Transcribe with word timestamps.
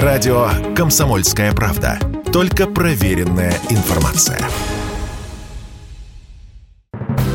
Радио 0.00 0.48
«Комсомольская 0.74 1.52
правда». 1.52 1.98
Только 2.32 2.66
проверенная 2.66 3.52
информация. 3.68 4.40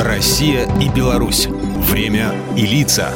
Россия 0.00 0.66
и 0.80 0.88
Беларусь. 0.88 1.46
Время 1.46 2.34
и 2.56 2.66
лица. 2.66 3.12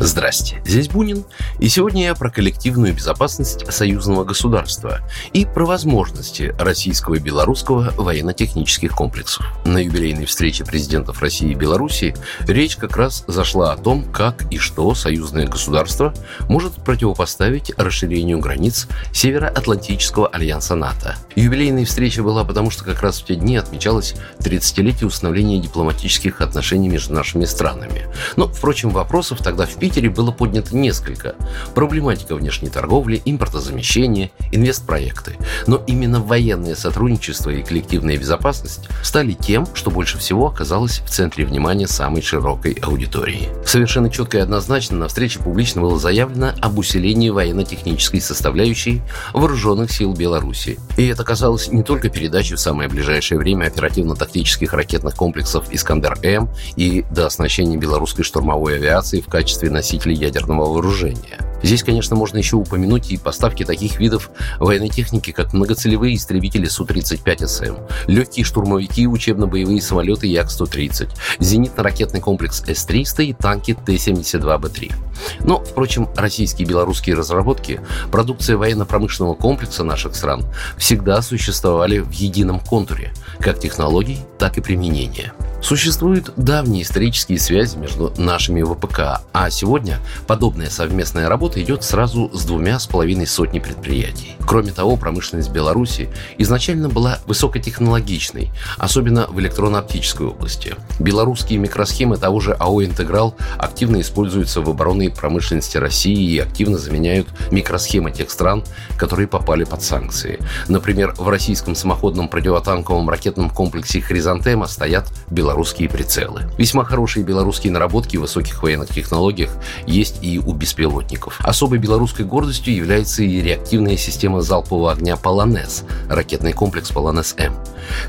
Здрасте, 0.00 0.62
здесь 0.64 0.88
Бунин, 0.88 1.24
и 1.58 1.68
сегодня 1.68 2.04
я 2.04 2.14
про 2.14 2.30
коллективную 2.30 2.94
безопасность 2.94 3.70
союзного 3.72 4.22
государства 4.22 5.00
и 5.32 5.44
про 5.44 5.66
возможности 5.66 6.54
российского 6.56 7.16
и 7.16 7.18
белорусского 7.18 7.92
военно-технических 7.96 8.92
комплексов. 8.92 9.44
На 9.64 9.78
юбилейной 9.78 10.26
встрече 10.26 10.64
президентов 10.64 11.20
России 11.20 11.50
и 11.50 11.54
Беларуси 11.54 12.14
речь 12.46 12.76
как 12.76 12.96
раз 12.96 13.24
зашла 13.26 13.72
о 13.72 13.76
том, 13.76 14.04
как 14.12 14.44
и 14.52 14.58
что 14.58 14.94
союзное 14.94 15.48
государство 15.48 16.14
может 16.48 16.74
противопоставить 16.74 17.72
расширению 17.76 18.38
границ 18.38 18.86
Североатлантического 19.12 20.28
альянса 20.28 20.76
НАТО. 20.76 21.16
Юбилейная 21.34 21.84
встреча 21.84 22.22
была 22.22 22.44
потому, 22.44 22.70
что 22.70 22.84
как 22.84 23.02
раз 23.02 23.20
в 23.20 23.24
те 23.24 23.34
дни 23.34 23.56
отмечалось 23.56 24.14
30-летие 24.38 25.06
установления 25.06 25.58
дипломатических 25.58 26.40
отношений 26.40 26.88
между 26.88 27.14
нашими 27.14 27.46
странами. 27.46 28.06
Но, 28.36 28.46
впрочем, 28.46 28.90
вопросов 28.90 29.38
тогда 29.42 29.66
в 29.66 29.74
Питере 29.88 30.10
было 30.10 30.32
поднято 30.32 30.76
несколько. 30.76 31.34
Проблематика 31.74 32.34
внешней 32.36 32.68
торговли, 32.68 33.22
импортозамещения, 33.24 34.30
инвестпроекты. 34.52 35.36
Но 35.66 35.82
именно 35.86 36.20
военное 36.20 36.74
сотрудничество 36.74 37.48
и 37.48 37.62
коллективная 37.62 38.18
безопасность 38.18 38.86
стали 39.02 39.32
тем, 39.32 39.66
что 39.72 39.90
больше 39.90 40.18
всего 40.18 40.48
оказалось 40.48 40.98
в 40.98 41.08
центре 41.08 41.46
внимания 41.46 41.88
самой 41.88 42.20
широкой 42.20 42.72
аудитории. 42.82 43.48
Совершенно 43.64 44.10
четко 44.10 44.36
и 44.36 44.40
однозначно 44.42 44.98
на 44.98 45.08
встрече 45.08 45.38
публично 45.38 45.80
было 45.80 45.98
заявлено 45.98 46.52
об 46.60 46.76
усилении 46.76 47.30
военно-технической 47.30 48.20
составляющей 48.20 49.00
вооруженных 49.32 49.90
сил 49.90 50.12
Беларуси. 50.12 50.78
И 50.98 51.06
это 51.06 51.24
касалось 51.24 51.68
не 51.68 51.82
только 51.82 52.10
передачи 52.10 52.56
в 52.56 52.60
самое 52.60 52.90
ближайшее 52.90 53.38
время 53.38 53.68
оперативно-тактических 53.68 54.70
ракетных 54.74 55.14
комплексов 55.14 55.72
«Искандер-М» 55.72 56.50
и 56.76 57.06
до 57.10 57.24
оснащения 57.24 57.78
белорусской 57.78 58.22
штурмовой 58.22 58.76
авиации 58.76 59.22
в 59.22 59.28
качестве 59.28 59.70
носителей 59.78 60.16
ядерного 60.16 60.72
вооружения. 60.72 61.38
Здесь, 61.62 61.84
конечно, 61.84 62.16
можно 62.16 62.38
еще 62.38 62.56
упомянуть 62.56 63.10
и 63.10 63.16
поставки 63.16 63.64
таких 63.64 64.00
видов 64.00 64.30
военной 64.58 64.88
техники, 64.88 65.30
как 65.30 65.52
многоцелевые 65.52 66.16
истребители 66.16 66.66
Су-35СМ, 66.66 67.90
легкие 68.06 68.44
штурмовики 68.44 69.06
учебно-боевые 69.06 69.80
самолеты 69.80 70.26
Як-130, 70.26 71.10
зенитно-ракетный 71.38 72.20
комплекс 72.20 72.62
С-300 72.66 73.24
и 73.24 73.32
танки 73.32 73.74
Т-72Б3. 73.86 74.92
Но, 75.40 75.62
впрочем, 75.64 76.08
российские 76.16 76.66
и 76.66 76.68
белорусские 76.68 77.14
разработки, 77.14 77.80
продукция 78.10 78.56
военно-промышленного 78.56 79.34
комплекса 79.34 79.84
наших 79.84 80.16
стран 80.16 80.44
всегда 80.76 81.22
существовали 81.22 81.98
в 81.98 82.10
едином 82.10 82.60
контуре, 82.60 83.12
как 83.40 83.60
технологий, 83.60 84.18
так 84.38 84.58
и 84.58 84.60
применения. 84.60 85.32
Существуют 85.60 86.32
давние 86.36 86.82
исторические 86.82 87.38
связи 87.38 87.76
между 87.76 88.12
нашими 88.16 88.62
ВПК, 88.62 89.20
а 89.32 89.50
сегодня 89.50 89.98
подобная 90.26 90.70
совместная 90.70 91.28
работа 91.28 91.60
идет 91.60 91.82
сразу 91.82 92.30
с 92.32 92.44
двумя 92.44 92.78
с 92.78 92.86
половиной 92.86 93.26
сотни 93.26 93.58
предприятий. 93.58 94.36
Кроме 94.46 94.72
того, 94.72 94.96
промышленность 94.96 95.50
Беларуси 95.50 96.08
изначально 96.38 96.88
была 96.88 97.18
высокотехнологичной, 97.26 98.50
особенно 98.78 99.26
в 99.26 99.40
электронно-оптической 99.40 100.28
области. 100.28 100.76
Белорусские 101.00 101.58
микросхемы 101.58 102.16
того 102.16 102.38
же 102.40 102.52
АО 102.52 102.84
«Интеграл» 102.84 103.34
активно 103.58 104.00
используются 104.00 104.62
в 104.62 104.70
оборонной 104.70 105.10
промышленности 105.10 105.76
России 105.76 106.34
и 106.34 106.38
активно 106.38 106.78
заменяют 106.78 107.28
микросхемы 107.50 108.12
тех 108.12 108.30
стран, 108.30 108.62
которые 108.96 109.26
попали 109.26 109.64
под 109.64 109.82
санкции. 109.82 110.38
Например, 110.68 111.14
в 111.18 111.28
российском 111.28 111.74
самоходном 111.74 112.28
противотанковом 112.28 113.10
ракетном 113.10 113.50
комплексе 113.50 114.00
«Хризантема» 114.00 114.66
стоят 114.66 115.06
белорусские 115.28 115.47
белорусские 115.48 115.88
прицелы. 115.88 116.42
Весьма 116.58 116.84
хорошие 116.84 117.24
белорусские 117.24 117.72
наработки 117.72 118.18
в 118.18 118.20
высоких 118.20 118.62
военных 118.62 118.90
технологиях 118.90 119.50
есть 119.86 120.18
и 120.20 120.38
у 120.38 120.52
беспилотников. 120.52 121.40
Особой 121.40 121.78
белорусской 121.78 122.26
гордостью 122.26 122.74
является 122.74 123.22
и 123.22 123.40
реактивная 123.40 123.96
система 123.96 124.42
залпового 124.42 124.92
огня 124.92 125.16
«Полонез»– 125.16 125.84
ракетный 126.10 126.52
комплекс 126.52 126.90
«Полонез-М». 126.90 127.54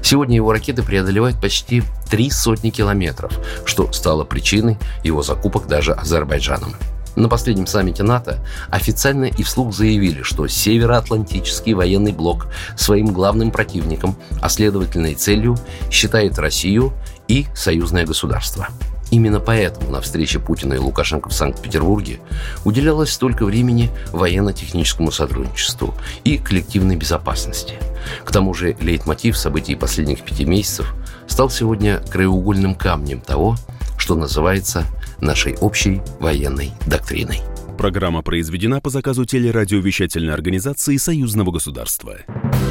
Сегодня 0.04 0.36
его 0.36 0.52
ракеты 0.52 0.84
преодолевают 0.84 1.40
почти 1.40 1.82
три 2.12 2.30
сотни 2.30 2.72
километров, 2.72 3.32
что 3.64 3.90
стало 3.94 4.26
причиной 4.26 4.78
его 5.06 5.24
закупок 5.24 5.68
даже 5.68 5.94
Азербайджаном. 5.94 6.76
На 7.20 7.28
последнем 7.28 7.68
саммите 7.68 8.04
НАТО 8.04 8.40
официально 8.70 9.26
и 9.26 9.44
вслух 9.44 9.74
заявили, 9.74 10.22
что 10.22 10.48
Североатлантический 10.48 11.74
военный 11.74 12.14
блок 12.14 12.48
своим 12.78 13.08
главным 13.08 13.52
противником, 13.52 14.16
а 14.42 14.48
следовательно 14.48 15.08
и 15.08 15.16
целью, 15.16 15.58
считает 15.92 16.40
Россию 16.40 16.94
и 17.30 17.46
союзное 17.56 18.06
государство. 18.06 18.68
Именно 19.12 19.40
поэтому 19.40 19.90
на 19.92 20.02
встрече 20.02 20.40
Путина 20.40 20.74
и 20.74 20.78
Лукашенко 20.78 21.30
в 21.30 21.34
Санкт-Петербурге 21.34 22.20
уделялось 22.64 23.12
столько 23.12 23.46
времени 23.46 23.90
военно-техническому 24.12 25.12
сотрудничеству 25.12 25.96
и 26.24 26.38
коллективной 26.38 26.96
безопасности. 26.96 27.76
К 28.24 28.32
тому 28.32 28.54
же 28.54 28.76
лейтмотив 28.82 29.38
событий 29.38 29.76
последних 29.76 30.22
пяти 30.22 30.46
месяцев 30.46 30.94
стал 31.28 31.50
сегодня 31.50 32.02
краеугольным 32.12 32.76
камнем 32.76 33.22
того, 33.22 33.56
что 33.98 34.16
называется 34.16 34.86
нашей 35.20 35.56
общей 35.56 36.02
военной 36.20 36.72
доктриной. 36.86 37.42
Программа 37.78 38.22
произведена 38.22 38.82
по 38.82 38.90
заказу 38.90 39.26
телерадиовещательной 39.26 40.34
организации 40.34 40.98
Союзного 40.98 41.52
государства. 41.52 42.18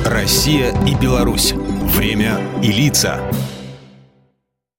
Россия 0.04 0.72
и 0.86 0.94
Беларусь. 0.94 1.52
Время 1.96 2.38
и 2.62 2.70
лица. 2.70 3.18